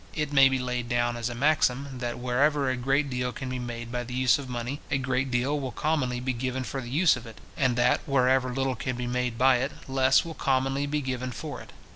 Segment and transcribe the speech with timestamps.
[0.15, 3.59] It may be laid down as a maxim, that wherever a great deal can be
[3.59, 6.89] made by the use of money, a great deal will commonly be given for the
[6.89, 10.87] use of it; and that, wherever little can be made by it, less will commonly
[10.87, 11.71] he given for it.